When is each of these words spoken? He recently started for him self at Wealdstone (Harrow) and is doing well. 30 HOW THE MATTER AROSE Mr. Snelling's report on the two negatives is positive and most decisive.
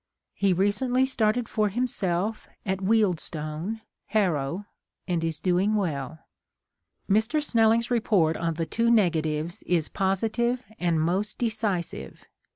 He 0.33 0.51
recently 0.51 1.05
started 1.05 1.47
for 1.47 1.69
him 1.69 1.85
self 1.85 2.47
at 2.65 2.79
Wealdstone 2.79 3.81
(Harrow) 4.07 4.65
and 5.07 5.23
is 5.23 5.39
doing 5.39 5.75
well. 5.75 6.09
30 6.09 6.09
HOW 6.09 6.17
THE 7.09 7.13
MATTER 7.13 7.37
AROSE 7.37 7.43
Mr. 7.43 7.43
Snelling's 7.47 7.91
report 7.91 8.35
on 8.35 8.53
the 8.55 8.65
two 8.65 8.89
negatives 8.89 9.61
is 9.67 9.89
positive 9.89 10.63
and 10.79 10.99
most 10.99 11.37
decisive. 11.37 12.25